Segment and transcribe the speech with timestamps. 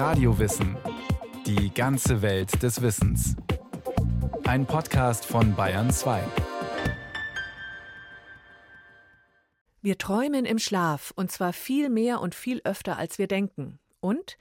[0.00, 0.78] Radiowissen.
[1.44, 3.36] Die ganze Welt des Wissens.
[4.44, 6.24] Ein Podcast von Bayern 2.
[9.82, 13.78] Wir träumen im Schlaf und zwar viel mehr und viel öfter, als wir denken.
[14.00, 14.38] Und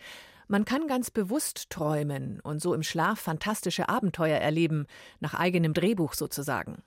[0.47, 4.85] man kann ganz bewusst träumen und so im Schlaf fantastische Abenteuer erleben,
[5.19, 6.83] nach eigenem Drehbuch sozusagen.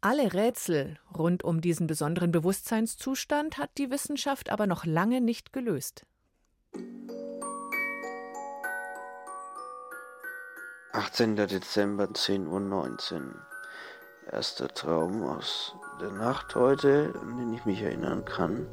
[0.00, 6.06] Alle Rätsel rund um diesen besonderen Bewusstseinszustand hat die Wissenschaft aber noch lange nicht gelöst.
[10.98, 11.36] 18.
[11.36, 13.34] Dezember 10.19 Uhr.
[14.32, 18.66] Erster Traum aus der Nacht heute, an den ich mich erinnern kann.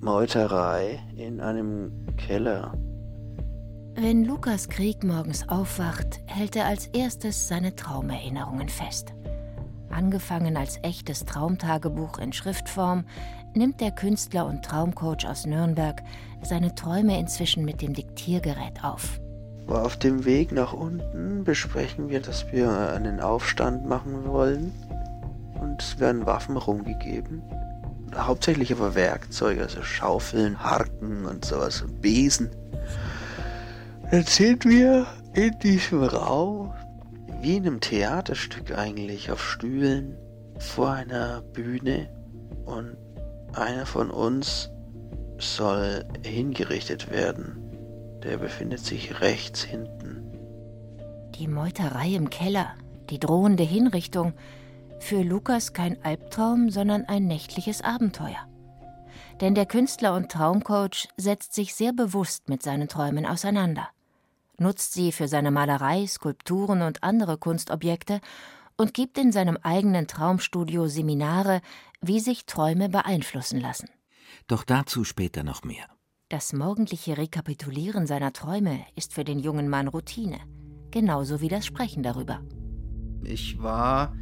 [0.00, 2.72] Meuterei in einem Keller.
[3.96, 9.12] Wenn Lukas Krieg morgens aufwacht, hält er als erstes seine Traumerinnerungen fest.
[9.90, 13.04] Angefangen als echtes Traumtagebuch in Schriftform,
[13.54, 16.00] nimmt der Künstler und Traumcoach aus Nürnberg
[16.44, 19.18] seine Träume inzwischen mit dem Diktiergerät auf.
[19.66, 24.72] Auf dem Weg nach unten besprechen wir, dass wir einen Aufstand machen wollen
[25.60, 27.42] und es werden Waffen rumgegeben.
[28.14, 32.50] Hauptsächlich aber Werkzeuge, also Schaufeln, Harken und sowas, Besen.
[34.10, 36.72] Dann sind wir in diesem Raum
[37.42, 40.16] wie in einem Theaterstück eigentlich, auf Stühlen
[40.58, 42.08] vor einer Bühne
[42.64, 42.96] und
[43.52, 44.70] einer von uns
[45.38, 47.65] soll hingerichtet werden.
[48.26, 50.22] Der befindet sich rechts hinten.
[51.36, 52.74] Die Meuterei im Keller,
[53.08, 54.34] die drohende Hinrichtung,
[54.98, 58.48] für Lukas kein Albtraum, sondern ein nächtliches Abenteuer.
[59.40, 63.88] Denn der Künstler und Traumcoach setzt sich sehr bewusst mit seinen Träumen auseinander
[64.58, 68.20] nutzt sie für seine Malerei, Skulpturen und andere Kunstobjekte
[68.76, 71.60] und gibt in seinem eigenen Traumstudio Seminare,
[72.00, 73.88] wie sich Träume beeinflussen lassen.
[74.46, 75.86] Doch dazu später noch mehr.
[76.28, 80.40] Das morgendliche Rekapitulieren seiner Träume ist für den jungen Mann Routine,
[80.90, 82.40] genauso wie das Sprechen darüber.
[83.22, 84.12] Ich war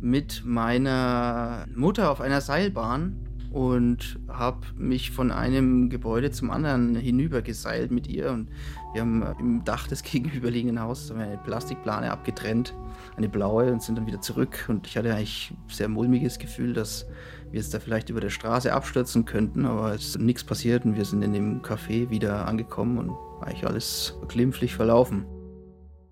[0.00, 7.90] mit meiner Mutter auf einer Seilbahn und habe mich von einem Gebäude zum anderen hinübergeseilt
[7.90, 8.48] mit ihr und
[8.92, 12.74] wir haben im Dach des gegenüberliegenden Hauses eine Plastikplane abgetrennt,
[13.16, 16.72] eine blaue und sind dann wieder zurück und ich hatte eigentlich ein sehr mulmiges Gefühl,
[16.72, 17.06] dass
[17.50, 20.96] wir jetzt da vielleicht über der Straße abstürzen könnten, aber es ist nichts passiert und
[20.96, 25.26] wir sind in dem Café wieder angekommen und eigentlich alles glimpflich verlaufen.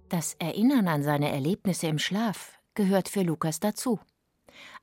[0.09, 3.99] Das Erinnern an seine Erlebnisse im Schlaf gehört für Lukas dazu.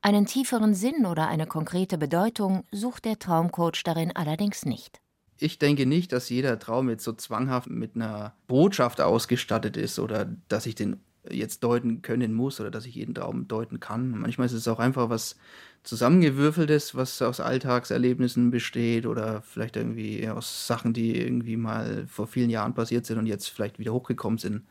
[0.05, 4.99] Einen tieferen Sinn oder eine konkrete Bedeutung sucht der Traumcoach darin allerdings nicht.
[5.37, 10.27] Ich denke nicht, dass jeder Traum jetzt so zwanghaft mit einer Botschaft ausgestattet ist oder
[10.49, 10.97] dass ich den
[11.29, 14.09] jetzt deuten können muss oder dass ich jeden Traum deuten kann.
[14.09, 15.37] Manchmal ist es auch einfach was
[15.83, 22.49] zusammengewürfeltes, was aus Alltagserlebnissen besteht oder vielleicht irgendwie aus Sachen, die irgendwie mal vor vielen
[22.49, 24.63] Jahren passiert sind und jetzt vielleicht wieder hochgekommen sind.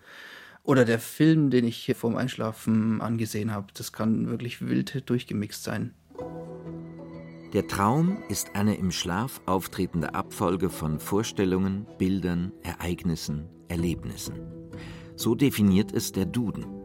[0.64, 3.66] Oder der Film, den ich hier vorm Einschlafen angesehen habe.
[3.74, 5.94] Das kann wirklich wild durchgemixt sein.
[7.52, 14.40] Der Traum ist eine im Schlaf auftretende Abfolge von Vorstellungen, Bildern, Ereignissen, Erlebnissen.
[15.16, 16.81] So definiert es der Duden.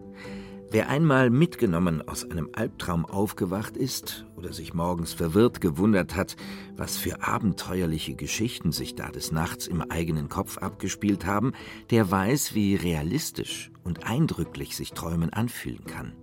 [0.69, 6.35] Wer einmal mitgenommen aus einem Albtraum aufgewacht ist oder sich morgens verwirrt gewundert hat,
[6.75, 11.53] was für abenteuerliche Geschichten sich da des Nachts im eigenen Kopf abgespielt haben,
[11.89, 16.17] der weiß, wie realistisch und eindrücklich sich Träumen anfühlen kann.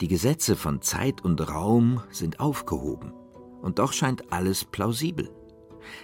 [0.00, 3.12] Die Gesetze von Zeit und Raum sind aufgehoben,
[3.60, 5.30] und doch scheint alles plausibel.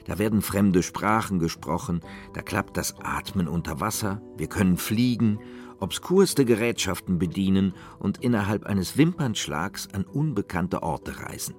[0.06, 2.00] Da werden fremde Sprachen gesprochen,
[2.34, 5.38] da klappt das Atmen unter Wasser, wir können fliegen
[5.80, 11.54] obskurste Gerätschaften bedienen und innerhalb eines Wimpernschlags an unbekannte Orte reisen.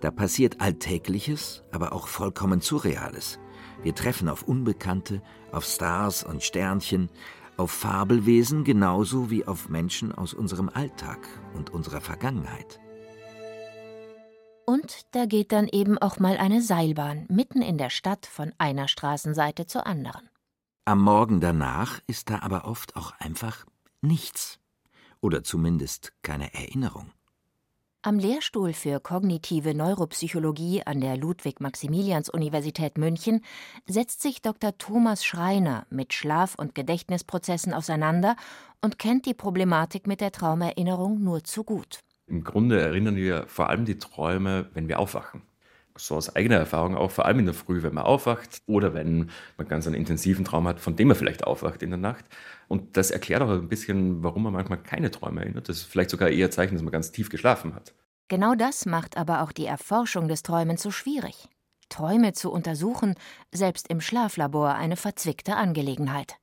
[0.00, 3.38] Da passiert Alltägliches, aber auch vollkommen Surreales.
[3.82, 5.22] Wir treffen auf Unbekannte,
[5.52, 7.10] auf Stars und Sternchen,
[7.56, 11.20] auf Fabelwesen genauso wie auf Menschen aus unserem Alltag
[11.54, 12.80] und unserer Vergangenheit.
[14.66, 18.88] Und da geht dann eben auch mal eine Seilbahn mitten in der Stadt von einer
[18.88, 20.28] Straßenseite zur anderen.
[20.86, 23.64] Am Morgen danach ist da aber oft auch einfach
[24.02, 24.58] nichts.
[25.22, 27.10] Oder zumindest keine Erinnerung.
[28.02, 33.42] Am Lehrstuhl für kognitive Neuropsychologie an der Ludwig-Maximilians-Universität München
[33.86, 34.76] setzt sich Dr.
[34.76, 38.36] Thomas Schreiner mit Schlaf- und Gedächtnisprozessen auseinander
[38.82, 42.00] und kennt die Problematik mit der Traumerinnerung nur zu gut.
[42.26, 45.40] Im Grunde erinnern wir vor allem die Träume, wenn wir aufwachen
[45.96, 49.30] so aus eigener Erfahrung auch, vor allem in der Früh, wenn man aufwacht oder wenn
[49.56, 52.24] man ganz einen intensiven Traum hat, von dem man vielleicht aufwacht in der Nacht.
[52.68, 55.68] Und das erklärt auch ein bisschen, warum man manchmal keine Träume erinnert.
[55.68, 57.94] Das ist vielleicht sogar eher Zeichen, dass man ganz tief geschlafen hat.
[58.28, 61.48] Genau das macht aber auch die Erforschung des Träumens so schwierig.
[61.90, 63.14] Träume zu untersuchen,
[63.52, 66.36] selbst im Schlaflabor eine verzwickte Angelegenheit.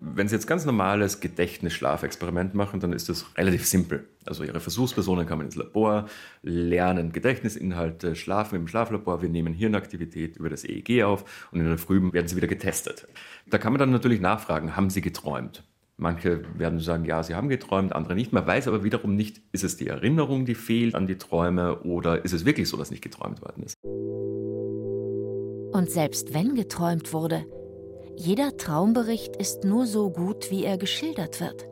[0.00, 4.08] Wenn Sie jetzt ganz normales Gedächtnisschlafexperiment machen, dann ist das relativ simpel.
[4.28, 6.06] Also Ihre Versuchspersonen kommen ins Labor,
[6.42, 11.78] lernen Gedächtnisinhalte, schlafen im Schlaflabor, wir nehmen Hirnaktivität über das EEG auf und in der
[11.78, 13.08] Früh werden sie wieder getestet.
[13.46, 15.64] Da kann man dann natürlich nachfragen, haben sie geträumt?
[15.96, 18.32] Manche werden sagen, ja, sie haben geträumt, andere nicht.
[18.32, 22.24] Man weiß aber wiederum nicht, ist es die Erinnerung, die fehlt an die Träume oder
[22.24, 23.74] ist es wirklich so, dass nicht geträumt worden ist.
[25.72, 27.44] Und selbst wenn geträumt wurde,
[28.16, 31.66] jeder Traumbericht ist nur so gut, wie er geschildert wird.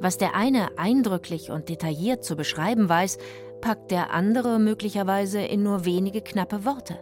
[0.00, 3.18] Was der eine eindrücklich und detailliert zu beschreiben weiß,
[3.60, 6.98] packt der andere möglicherweise in nur wenige knappe Worte.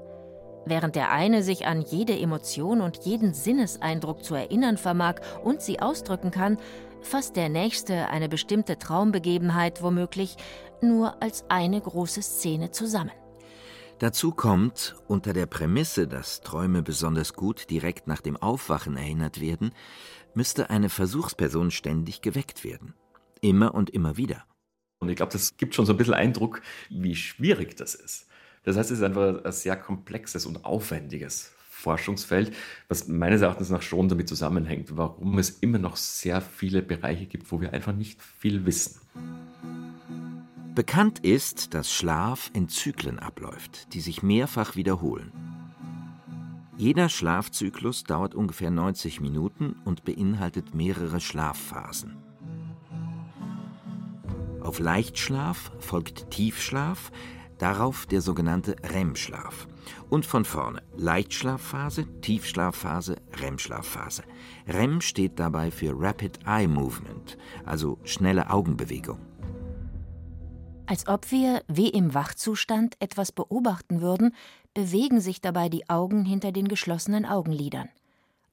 [0.67, 5.81] Während der eine sich an jede Emotion und jeden Sinneseindruck zu erinnern vermag und sie
[5.81, 6.57] ausdrücken kann,
[7.03, 10.37] fasst der nächste eine bestimmte Traumbegebenheit womöglich
[10.81, 13.13] nur als eine große Szene zusammen.
[13.99, 19.73] Dazu kommt, unter der Prämisse, dass Träume besonders gut direkt nach dem Aufwachen erinnert werden,
[20.35, 22.95] müsste eine Versuchsperson ständig geweckt werden.
[23.41, 24.45] Immer und immer wieder.
[24.99, 28.27] Und ich glaube, das gibt schon so ein bisschen Eindruck, wie schwierig das ist.
[28.63, 32.55] Das heißt, es ist einfach ein sehr komplexes und aufwendiges Forschungsfeld,
[32.89, 37.53] was meines Erachtens nach schon damit zusammenhängt, warum es immer noch sehr viele Bereiche gibt,
[37.53, 39.01] wo wir einfach nicht viel wissen.
[40.75, 45.31] Bekannt ist, dass Schlaf in Zyklen abläuft, die sich mehrfach wiederholen.
[46.77, 52.17] Jeder Schlafzyklus dauert ungefähr 90 Minuten und beinhaltet mehrere Schlafphasen.
[54.61, 57.13] Auf Leichtschlaf folgt Tiefschlaf,
[57.59, 59.69] darauf der sogenannte REM-Schlaf.
[60.11, 64.25] Und von vorne Leichtschlafphase, Tiefschlafphase, REM-Schlafphase.
[64.67, 69.21] REM steht dabei für Rapid Eye Movement, also schnelle Augenbewegung.
[70.87, 74.35] Als ob wir, wie im Wachzustand, etwas beobachten würden,
[74.75, 77.89] bewegen sich dabei die Augen hinter den geschlossenen Augenlidern.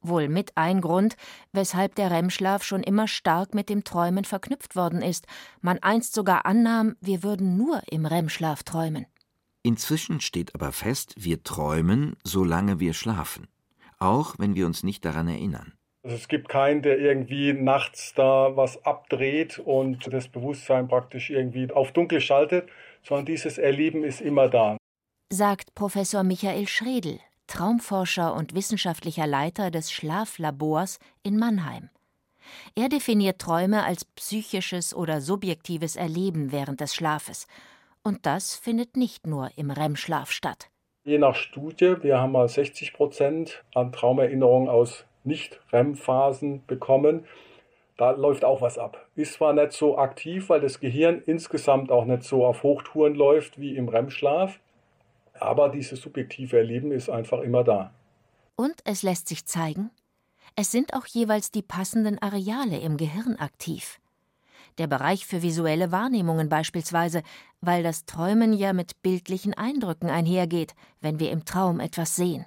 [0.02, 1.16] Wohl mit ein Grund,
[1.52, 5.28] weshalb der REM-Schlaf schon immer stark mit dem Träumen verknüpft worden ist,
[5.62, 9.06] man einst sogar annahm, wir würden nur im REM-Schlaf träumen.
[9.64, 13.48] Inzwischen steht aber fest, wir träumen, solange wir schlafen,
[14.00, 15.74] auch wenn wir uns nicht daran erinnern.
[16.04, 21.70] Also es gibt keinen, der irgendwie nachts da was abdreht und das Bewusstsein praktisch irgendwie
[21.72, 22.70] auf dunkel schaltet,
[23.04, 24.78] sondern dieses Erleben ist immer da.
[25.34, 27.18] Sagt Professor Michael Schredel,
[27.48, 31.90] Traumforscher und wissenschaftlicher Leiter des Schlaflabors in Mannheim.
[32.76, 37.48] Er definiert Träume als psychisches oder subjektives Erleben während des Schlafes.
[38.04, 40.70] Und das findet nicht nur im REM-Schlaf statt.
[41.06, 47.26] Je nach Studie, wir haben mal 60 Prozent an Traumerinnerungen aus nicht-REM-Phasen bekommen,
[47.96, 49.08] da läuft auch was ab.
[49.16, 53.62] Ist zwar nicht so aktiv, weil das Gehirn insgesamt auch nicht so auf Hochtouren läuft
[53.62, 54.60] wie im REM-Schlaf,
[55.42, 57.94] aber dieses subjektive Erleben ist einfach immer da.
[58.56, 59.90] Und es lässt sich zeigen,
[60.56, 64.00] es sind auch jeweils die passenden Areale im Gehirn aktiv.
[64.78, 67.24] Der Bereich für visuelle Wahrnehmungen beispielsweise,
[67.62, 72.46] weil das Träumen ja mit bildlichen Eindrücken einhergeht, wenn wir im Traum etwas sehen.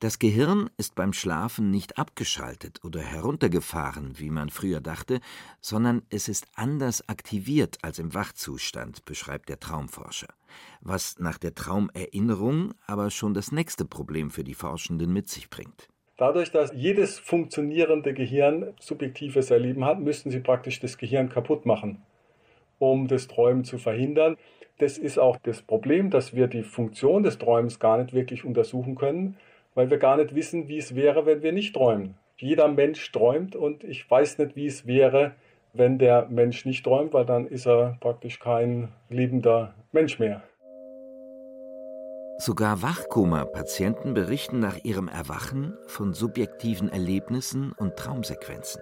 [0.00, 5.20] Das Gehirn ist beim Schlafen nicht abgeschaltet oder heruntergefahren, wie man früher dachte,
[5.60, 10.28] sondern es ist anders aktiviert als im Wachzustand, beschreibt der Traumforscher.
[10.80, 15.90] Was nach der Traumerinnerung aber schon das nächste Problem für die Forschenden mit sich bringt.
[16.16, 22.00] Dadurch, dass jedes funktionierende Gehirn subjektives Erleben hat, müssen sie praktisch das Gehirn kaputt machen,
[22.78, 24.38] um das Träumen zu verhindern.
[24.78, 28.94] Das ist auch das Problem, dass wir die Funktion des Träumens gar nicht wirklich untersuchen
[28.94, 29.36] können
[29.74, 32.14] weil wir gar nicht wissen, wie es wäre, wenn wir nicht träumen.
[32.36, 35.32] Jeder Mensch träumt und ich weiß nicht, wie es wäre,
[35.72, 40.42] wenn der Mensch nicht träumt, weil dann ist er praktisch kein lebender Mensch mehr.
[42.38, 48.80] Sogar Wachkoma-Patienten berichten nach ihrem Erwachen von subjektiven Erlebnissen und Traumsequenzen.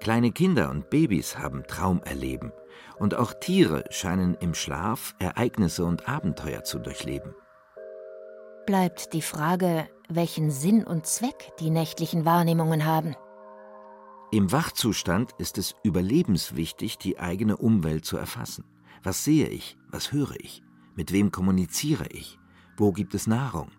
[0.00, 2.52] Kleine Kinder und Babys haben Traumerleben
[2.98, 7.34] und auch Tiere scheinen im Schlaf Ereignisse und Abenteuer zu durchleben.
[8.64, 13.14] Bleibt die Frage, welchen Sinn und Zweck die nächtlichen Wahrnehmungen haben.
[14.32, 18.64] Im Wachzustand ist es überlebenswichtig, die eigene Umwelt zu erfassen.
[19.02, 19.76] Was sehe ich?
[19.90, 20.62] Was höre ich?
[20.94, 22.38] Mit wem kommuniziere ich?
[22.76, 23.70] Wo gibt es Nahrung?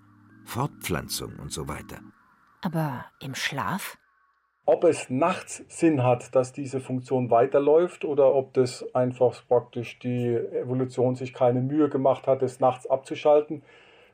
[0.43, 1.99] Fortpflanzung und so weiter.
[2.61, 3.97] Aber im Schlaf?
[4.65, 10.35] Ob es nachts Sinn hat, dass diese Funktion weiterläuft oder ob das einfach praktisch die
[10.35, 13.63] Evolution sich keine Mühe gemacht hat, es nachts abzuschalten,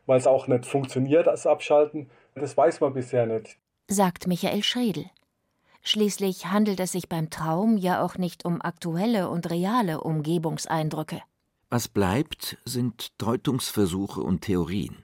[0.08, 2.10] weil es auch nicht funktioniert, das Abschalten.
[2.34, 3.58] Das weiß man bisher nicht.
[3.88, 5.06] Sagt Michael Schredel.
[5.84, 11.22] Schließlich handelt es sich beim Traum ja auch nicht um aktuelle und reale Umgebungseindrücke.
[11.70, 15.04] Was bleibt, sind Deutungsversuche und Theorien.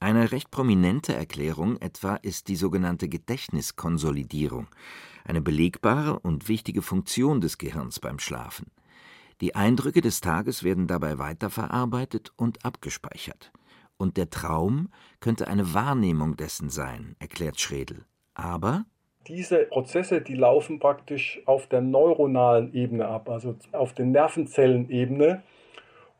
[0.00, 4.68] Eine recht prominente Erklärung etwa ist die sogenannte Gedächtniskonsolidierung,
[5.24, 8.70] eine belegbare und wichtige Funktion des Gehirns beim Schlafen.
[9.40, 13.52] Die Eindrücke des Tages werden dabei weiterverarbeitet und abgespeichert.
[13.98, 14.88] Und der Traum
[15.20, 18.04] könnte eine Wahrnehmung dessen sein, erklärt Schredel.
[18.34, 18.84] Aber
[19.26, 25.42] diese Prozesse, die laufen praktisch auf der neuronalen Ebene ab, also auf der Nervenzellenebene.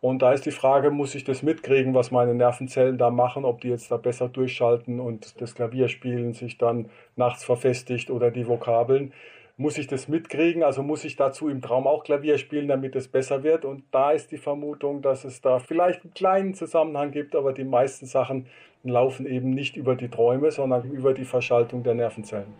[0.00, 3.62] Und da ist die Frage, muss ich das mitkriegen, was meine Nervenzellen da machen, ob
[3.62, 9.12] die jetzt da besser durchschalten und das Klavierspielen sich dann nachts verfestigt oder die Vokabeln
[9.58, 13.08] muss ich das mitkriegen, also muss ich dazu im Traum auch Klavier spielen, damit es
[13.08, 13.64] besser wird.
[13.64, 17.64] Und da ist die Vermutung, dass es da vielleicht einen kleinen Zusammenhang gibt, aber die
[17.64, 18.46] meisten Sachen
[18.84, 22.54] laufen eben nicht über die Träume, sondern über die Verschaltung der Nervenzellen.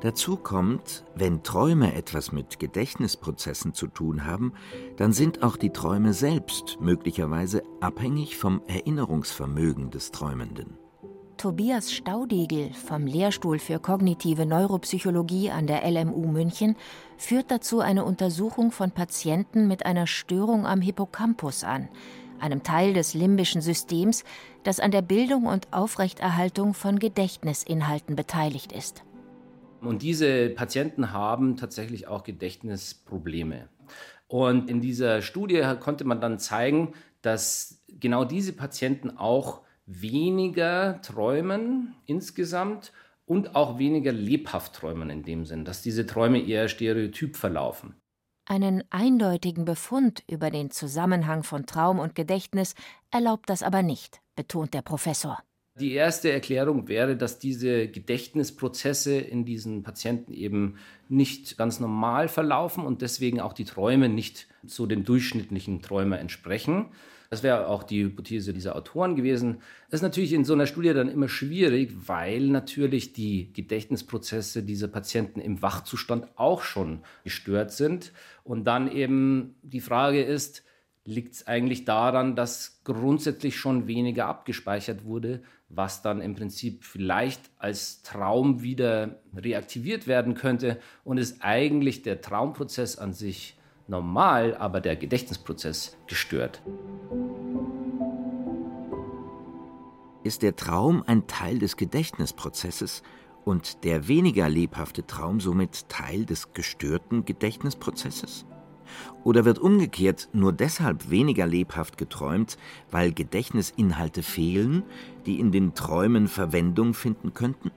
[0.00, 4.54] Dazu kommt, wenn Träume etwas mit Gedächtnisprozessen zu tun haben,
[4.96, 10.81] dann sind auch die Träume selbst möglicherweise abhängig vom Erinnerungsvermögen des Träumenden.
[11.42, 16.76] Tobias Staudegel vom Lehrstuhl für kognitive Neuropsychologie an der LMU München
[17.16, 21.88] führt dazu eine Untersuchung von Patienten mit einer Störung am Hippocampus an,
[22.38, 24.22] einem Teil des limbischen Systems,
[24.62, 29.02] das an der Bildung und Aufrechterhaltung von Gedächtnisinhalten beteiligt ist.
[29.80, 33.68] Und diese Patienten haben tatsächlich auch Gedächtnisprobleme.
[34.28, 41.94] Und in dieser Studie konnte man dann zeigen, dass genau diese Patienten auch weniger träumen
[42.06, 42.92] insgesamt
[43.24, 47.94] und auch weniger lebhaft träumen in dem Sinn, dass diese Träume eher stereotyp verlaufen.
[48.44, 52.74] Einen eindeutigen Befund über den Zusammenhang von Traum und Gedächtnis
[53.10, 55.42] erlaubt das aber nicht, betont der Professor.
[55.80, 60.76] Die erste Erklärung wäre, dass diese Gedächtnisprozesse in diesen Patienten eben
[61.08, 66.90] nicht ganz normal verlaufen und deswegen auch die Träume nicht so dem durchschnittlichen Träumer entsprechen.
[67.30, 69.62] Das wäre auch die Hypothese dieser Autoren gewesen.
[69.88, 74.88] Das ist natürlich in so einer Studie dann immer schwierig, weil natürlich die Gedächtnisprozesse dieser
[74.88, 78.12] Patienten im Wachzustand auch schon gestört sind.
[78.44, 80.62] Und dann eben die Frage ist,
[81.06, 85.42] liegt es eigentlich daran, dass grundsätzlich schon weniger abgespeichert wurde,
[85.74, 92.20] was dann im Prinzip vielleicht als Traum wieder reaktiviert werden könnte und ist eigentlich der
[92.20, 96.62] Traumprozess an sich normal, aber der Gedächtnisprozess gestört.
[100.24, 103.02] Ist der Traum ein Teil des Gedächtnisprozesses
[103.44, 108.44] und der weniger lebhafte Traum somit Teil des gestörten Gedächtnisprozesses?
[109.24, 112.58] Oder wird umgekehrt nur deshalb weniger lebhaft geträumt,
[112.90, 114.82] weil Gedächtnisinhalte fehlen,
[115.26, 117.70] die in den Träumen Verwendung finden könnten?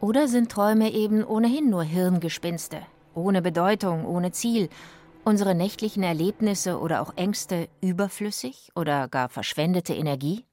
[0.00, 2.82] Oder sind Träume eben ohnehin nur Hirngespinste,
[3.14, 4.68] ohne Bedeutung, ohne Ziel
[5.24, 10.44] unsere nächtlichen Erlebnisse oder auch Ängste überflüssig oder gar verschwendete Energie?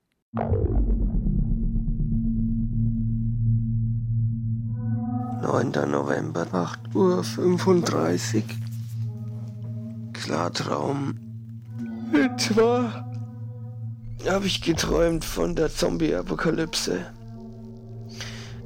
[5.44, 6.48] Neunter November,
[6.94, 8.44] 8.35 Uhr.
[10.24, 11.20] Klartraum.
[12.14, 13.06] Etwa
[14.26, 17.06] habe ich geträumt von der Zombie-Apokalypse.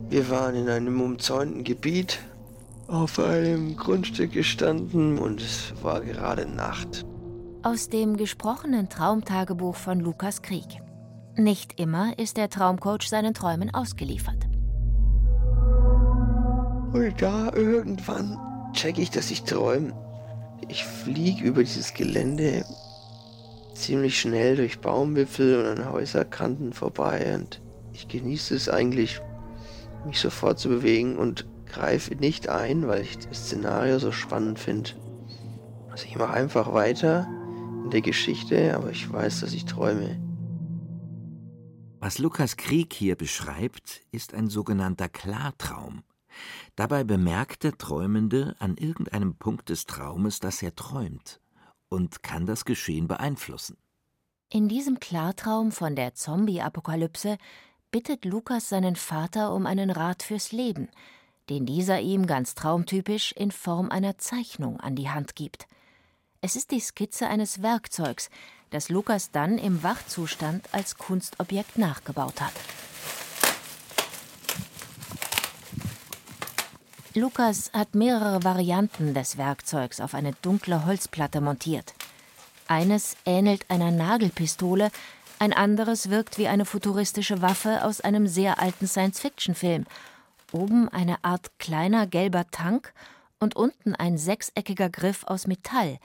[0.08, 2.20] Wir waren in einem umzäunten Gebiet
[2.88, 7.04] auf einem Grundstück gestanden und es war gerade Nacht.
[7.64, 10.84] Aus dem gesprochenen Traumtagebuch von Lukas Krieg.
[11.38, 14.46] Nicht immer ist der Traumcoach seinen Träumen ausgeliefert.
[16.94, 18.38] Und da irgendwann
[18.74, 20.07] checke ich, dass ich träume.
[20.68, 22.66] Ich fliege über dieses Gelände
[23.74, 27.62] ziemlich schnell durch Baumwipfel und an Häuserkanten vorbei und
[27.94, 29.22] ich genieße es eigentlich,
[30.06, 34.92] mich sofort zu bewegen und greife nicht ein, weil ich das Szenario so spannend finde.
[35.90, 37.28] Also ich mache einfach weiter
[37.84, 40.20] in der Geschichte, aber ich weiß, dass ich träume.
[42.00, 46.04] Was Lukas Krieg hier beschreibt, ist ein sogenannter Klartraum.
[46.76, 51.40] Dabei bemerkt der Träumende an irgendeinem Punkt des Traumes, dass er träumt
[51.90, 53.78] und kann das Geschehen beeinflussen.
[54.50, 57.38] In diesem Klartraum von der Zombie-Apokalypse
[57.92, 60.90] bittet Lukas seinen Vater um einen Rat fürs Leben,
[61.50, 65.68] den dieser ihm ganz traumtypisch in Form einer Zeichnung an die Hand gibt.
[66.42, 68.30] Es ist die Skizze eines Werkzeugs,
[68.70, 72.54] das Lukas dann im Wachzustand als Kunstobjekt nachgebaut hat.
[77.18, 81.96] Lukas hat mehrere Varianten des Werkzeugs auf eine dunkle Holzplatte montiert.
[82.68, 84.92] Eines ähnelt einer Nagelpistole,
[85.40, 89.86] ein anderes wirkt wie eine futuristische Waffe aus einem sehr alten Science-Fiction-Film
[90.52, 92.94] Oben eine Art kleiner gelber Tank
[93.40, 96.00] und unten ein sechseckiger Griff aus Metall,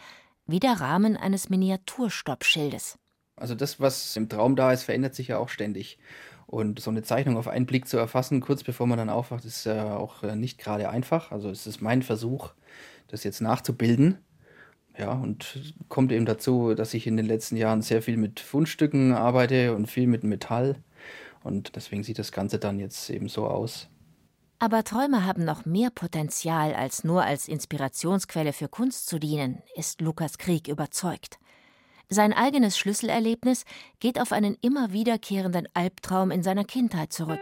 [0.46, 2.98] wie der Rahmen eines Miniaturstoppschildes.
[3.36, 5.98] Also das, was im Traum da ist, verändert sich ja auch ständig.
[6.52, 9.64] Und so eine Zeichnung auf einen Blick zu erfassen, kurz bevor man dann aufwacht, ist
[9.64, 11.32] ja auch äh, nicht gerade einfach.
[11.32, 12.50] Also es ist mein Versuch,
[13.08, 14.18] das jetzt nachzubilden.
[14.98, 19.14] Ja, und kommt eben dazu, dass ich in den letzten Jahren sehr viel mit Fundstücken
[19.14, 20.76] arbeite und viel mit Metall.
[21.42, 23.88] Und deswegen sieht das Ganze dann jetzt eben so aus.
[24.58, 30.02] Aber Träume haben noch mehr Potenzial, als nur als Inspirationsquelle für Kunst zu dienen, ist
[30.02, 31.38] Lukas Krieg überzeugt.
[32.08, 33.64] Sein eigenes Schlüsselerlebnis
[34.00, 37.40] geht auf einen immer wiederkehrenden Albtraum in seiner Kindheit zurück.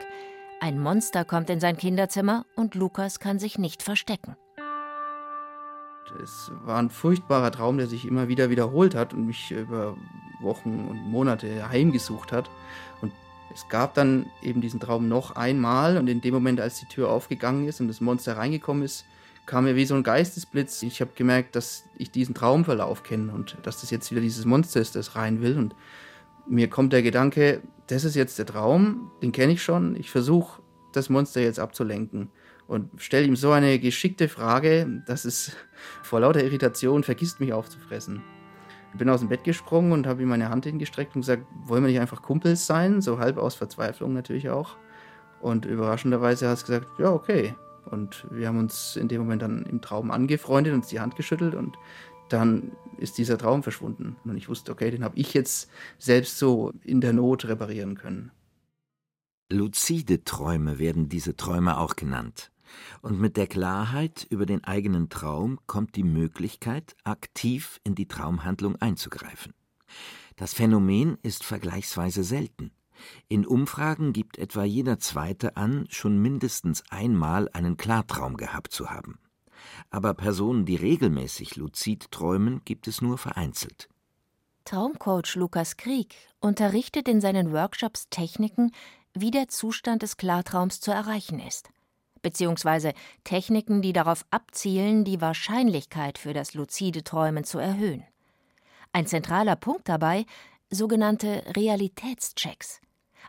[0.61, 4.37] Ein Monster kommt in sein Kinderzimmer und Lukas kann sich nicht verstecken.
[6.23, 9.97] Es war ein furchtbarer Traum, der sich immer wieder wiederholt hat und mich über
[10.41, 12.51] Wochen und Monate heimgesucht hat.
[13.01, 13.13] Und
[13.55, 17.11] es gab dann eben diesen Traum noch einmal und in dem Moment, als die Tür
[17.11, 19.05] aufgegangen ist und das Monster reingekommen ist,
[19.51, 20.81] kam mir wie so ein Geistesblitz.
[20.85, 24.81] Ich habe gemerkt, dass ich diesen Traumverlauf kenne und dass das jetzt wieder dieses Monster
[24.81, 25.59] ist, das rein will.
[25.59, 25.75] Und
[26.49, 29.97] mir kommt der Gedanke, das ist jetzt der Traum, den kenne ich schon.
[29.97, 32.31] Ich versuche, das Monster jetzt abzulenken
[32.69, 35.51] und stelle ihm so eine geschickte Frage, dass es
[36.05, 38.23] vor lauter Irritation vergisst, mich aufzufressen.
[38.93, 41.83] Ich bin aus dem Bett gesprungen und habe ihm meine Hand hingestreckt und gesagt, wollen
[41.83, 43.01] wir nicht einfach Kumpels sein?
[43.01, 44.77] So halb aus Verzweiflung natürlich auch.
[45.41, 47.57] Und überraschenderweise hat es gesagt, ja, okay.
[47.87, 51.55] Und wir haben uns in dem Moment dann im Traum angefreundet, uns die Hand geschüttelt
[51.55, 51.77] und
[52.29, 54.17] dann ist dieser Traum verschwunden.
[54.25, 58.31] Und ich wusste, okay, den habe ich jetzt selbst so in der Not reparieren können.
[59.51, 62.53] Luzide Träume werden diese Träume auch genannt.
[63.03, 68.77] Und mit der Klarheit über den eigenen Traum kommt die Möglichkeit, aktiv in die Traumhandlung
[68.77, 69.53] einzugreifen.
[70.37, 72.71] Das Phänomen ist vergleichsweise selten.
[73.29, 79.19] In Umfragen gibt etwa jeder Zweite an, schon mindestens einmal einen Klartraum gehabt zu haben.
[79.91, 83.89] Aber Personen, die regelmäßig luzid träumen, gibt es nur vereinzelt.
[84.65, 88.73] Traumcoach Lukas Krieg unterrichtet in seinen Workshops Techniken,
[89.15, 91.71] wie der Zustand des Klartraums zu erreichen ist
[92.23, 92.93] beziehungsweise
[93.25, 98.05] Techniken, die darauf abzielen, die Wahrscheinlichkeit für das luzide Träumen zu erhöhen.
[98.93, 100.27] Ein zentraler Punkt dabei
[100.71, 102.81] sogenannte Realitätschecks,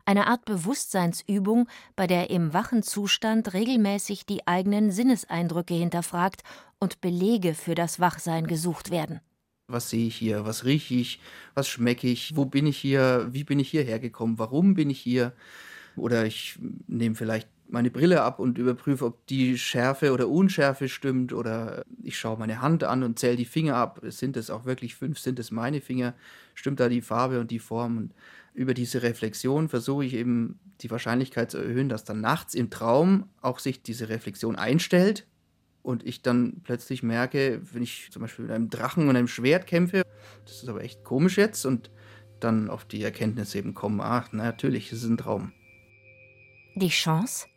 [0.06, 6.44] eine Art Bewusstseinsübung, bei der im wachen Zustand regelmäßig die eigenen Sinneseindrücke hinterfragt
[6.80, 9.22] und Belege für das Wachsein gesucht werden.
[9.68, 10.46] Was sehe ich hier?
[10.46, 11.20] Was rieche ich?
[11.54, 12.36] Was schmecke ich?
[12.36, 13.30] Wo bin ich hier?
[13.32, 14.38] Wie bin ich hierher gekommen?
[14.38, 15.34] Warum bin ich hier?
[15.96, 21.34] Oder ich nehme vielleicht meine Brille ab und überprüfe, ob die Schärfe oder Unschärfe stimmt.
[21.34, 24.02] Oder ich schaue meine Hand an und zähle die Finger ab.
[24.08, 25.20] Sind es auch wirklich fünf?
[25.20, 26.14] Sind es meine Finger?
[26.54, 27.98] Stimmt da die Farbe und die Form?
[27.98, 28.14] Und
[28.54, 33.30] über diese Reflexion versuche ich eben die Wahrscheinlichkeit zu erhöhen, dass dann nachts im Traum
[33.42, 35.26] auch sich diese Reflexion einstellt
[35.84, 39.68] und ich dann plötzlich merke, wenn ich zum Beispiel mit einem Drachen und einem Schwert
[39.68, 40.04] kämpfe,
[40.46, 41.92] das ist aber echt komisch jetzt und
[42.40, 45.54] dann auf die Erkenntnis eben kommen, ach, natürlich, es ist ein Traum.
[46.76, 47.48] Die Chance?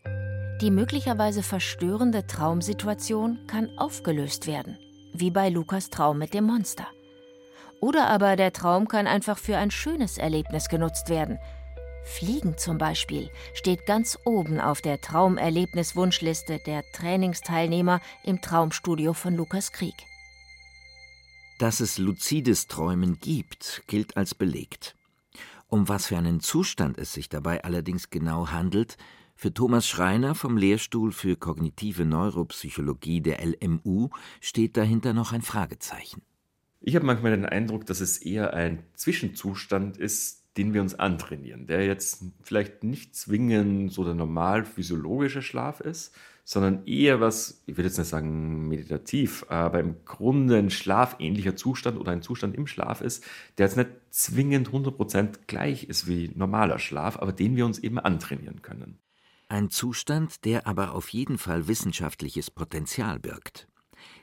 [0.61, 4.77] Die möglicherweise verstörende Traumsituation kann aufgelöst werden,
[5.13, 6.89] wie bei Lukas Traum mit dem Monster.
[7.81, 11.39] Oder aber der Traum kann einfach für ein schönes Erlebnis genutzt werden.
[12.05, 19.71] Fliegen zum Beispiel steht ganz oben auf der Traumerlebniswunschliste der Trainingsteilnehmer im Traumstudio von Lukas
[19.71, 19.95] Krieg.
[21.61, 24.97] Dass es luzides Träumen gibt, gilt als belegt.
[25.75, 28.97] Um was für einen Zustand es sich dabei allerdings genau handelt,
[29.35, 34.11] für Thomas Schreiner vom Lehrstuhl für kognitive Neuropsychologie der LMU
[34.41, 36.23] steht dahinter noch ein Fragezeichen.
[36.79, 41.67] Ich habe manchmal den Eindruck, dass es eher ein Zwischenzustand ist, den wir uns antrainieren,
[41.67, 47.77] der jetzt vielleicht nicht zwingend so der normal physiologische Schlaf ist, sondern eher was, ich
[47.77, 52.67] will jetzt nicht sagen meditativ, aber im Grunde ein schlafähnlicher Zustand oder ein Zustand im
[52.67, 53.25] Schlaf ist,
[53.57, 57.99] der jetzt nicht zwingend 100% gleich ist wie normaler Schlaf, aber den wir uns eben
[57.99, 58.99] antrainieren können.
[59.49, 63.69] Ein Zustand, der aber auf jeden Fall wissenschaftliches Potenzial birgt.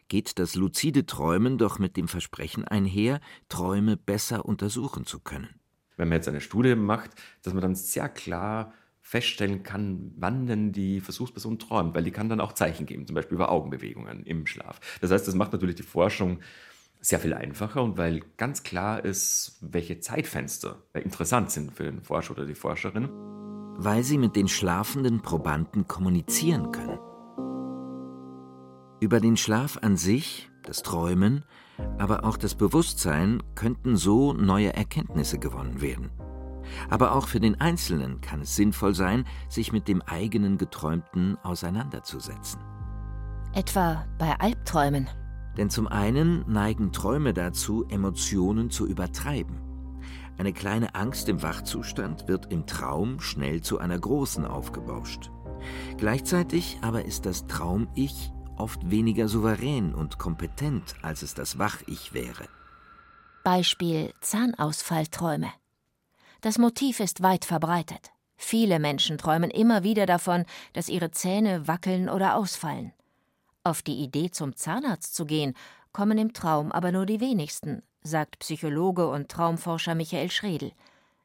[0.08, 5.50] Geht das luzide Träumen doch mit dem Versprechen einher, Träume besser untersuchen zu können.
[5.98, 7.12] Wenn man jetzt eine Studie macht,
[7.44, 8.74] dass man dann sehr klar
[9.12, 13.14] feststellen kann, wann denn die Versuchsperson träumt, weil die kann dann auch Zeichen geben, zum
[13.14, 14.80] Beispiel über Augenbewegungen im Schlaf.
[15.02, 16.40] Das heißt, das macht natürlich die Forschung
[17.02, 22.32] sehr viel einfacher und weil ganz klar ist, welche Zeitfenster interessant sind für den Forscher
[22.32, 23.10] oder die Forscherin.
[23.76, 26.98] Weil sie mit den schlafenden Probanden kommunizieren können.
[29.02, 31.44] Über den Schlaf an sich, das Träumen,
[31.98, 36.12] aber auch das Bewusstsein könnten so neue Erkenntnisse gewonnen werden.
[36.90, 42.62] Aber auch für den Einzelnen kann es sinnvoll sein, sich mit dem eigenen Geträumten auseinanderzusetzen.
[43.54, 45.10] Etwa bei Albträumen.
[45.58, 49.60] Denn zum einen neigen Träume dazu, Emotionen zu übertreiben.
[50.38, 55.30] Eine kleine Angst im Wachzustand wird im Traum schnell zu einer großen aufgebauscht.
[55.98, 62.46] Gleichzeitig aber ist das Traum-Ich oft weniger souverän und kompetent, als es das Wach-Ich wäre.
[63.44, 65.52] Beispiel Zahnausfallträume.
[66.42, 68.12] Das Motiv ist weit verbreitet.
[68.36, 72.94] Viele Menschen träumen immer wieder davon, dass ihre Zähne wackeln oder ausfallen.
[73.64, 75.54] Auf die Idee, zum Zahnarzt zu gehen,
[75.94, 80.72] kommen im Traum aber nur die wenigsten, sagt Psychologe und Traumforscher Michael Schredel.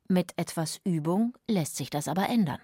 [0.07, 2.61] Mit etwas Übung lässt sich das aber ändern.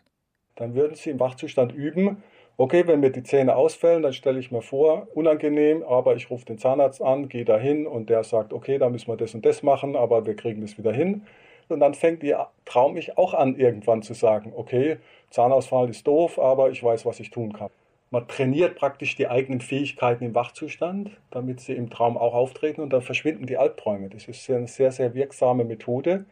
[0.57, 2.23] Dann würden Sie im Wachzustand üben,
[2.59, 6.45] okay, wenn mir die Zähne ausfällen, dann stelle ich mir vor, unangenehm, aber ich rufe
[6.45, 9.63] den Zahnarzt an, gehe dahin und der sagt, okay, da müssen wir das und das
[9.63, 11.23] machen, aber wir kriegen das wieder hin.
[11.69, 14.99] Und dann fängt die Traum ich auch an, irgendwann zu sagen, okay,
[15.31, 17.71] Zahnausfall ist doof, aber ich weiß, was ich tun kann.
[18.11, 22.93] Man trainiert praktisch die eigenen Fähigkeiten im Wachzustand, damit sie im Traum auch auftreten und
[22.93, 24.11] dann verschwinden die Albträume.
[24.11, 26.27] Das ist eine sehr, sehr wirksame Methode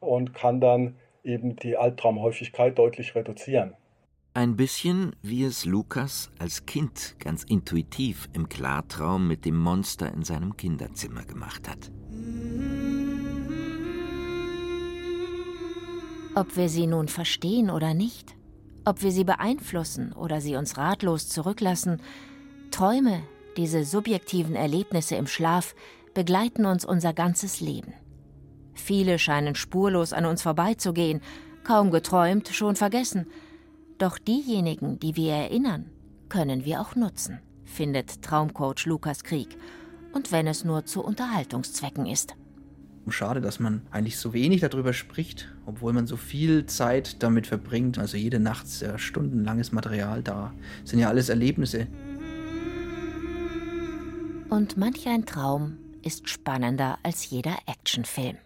[0.00, 3.74] und kann dann eben die Albtraumhäufigkeit deutlich reduzieren.
[4.34, 10.22] Ein bisschen wie es Lukas als Kind ganz intuitiv im Klartraum mit dem Monster in
[10.22, 11.92] seinem Kinderzimmer gemacht hat.
[16.34, 18.36] Ob wir sie nun verstehen oder nicht,
[18.84, 22.00] ob wir sie beeinflussen oder sie uns ratlos zurücklassen,
[22.70, 23.22] Träume,
[23.56, 25.74] diese subjektiven Erlebnisse im Schlaf,
[26.14, 27.92] begleiten uns unser ganzes Leben.
[28.74, 31.20] Viele scheinen spurlos an uns vorbeizugehen,
[31.64, 33.26] kaum geträumt, schon vergessen.
[33.98, 35.90] Doch diejenigen, die wir erinnern,
[36.28, 39.58] können wir auch nutzen, findet Traumcoach Lukas Krieg.
[40.12, 42.34] Und wenn es nur zu Unterhaltungszwecken ist.
[43.12, 47.98] Schade, dass man eigentlich so wenig darüber spricht, obwohl man so viel Zeit damit verbringt.
[47.98, 50.52] Also jede Nacht ist ja stundenlanges Material da.
[50.82, 51.86] Das sind ja alles Erlebnisse.
[54.48, 58.36] Und manch ein Traum ist spannender als jeder Actionfilm.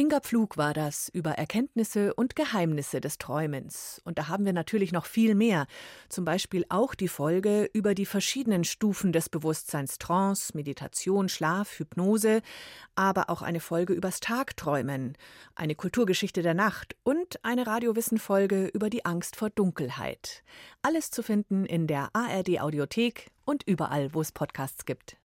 [0.00, 4.00] Inga Pflug war das über Erkenntnisse und Geheimnisse des Träumens.
[4.02, 5.66] Und da haben wir natürlich noch viel mehr.
[6.08, 12.40] Zum Beispiel auch die Folge über die verschiedenen Stufen des Bewusstseins Trance, Meditation, Schlaf, Hypnose,
[12.94, 15.18] aber auch eine Folge übers Tagträumen,
[15.54, 20.42] eine Kulturgeschichte der Nacht und eine Radiowissen-Folge über die Angst vor Dunkelheit.
[20.80, 25.18] Alles zu finden in der ARD Audiothek und überall, wo es Podcasts gibt.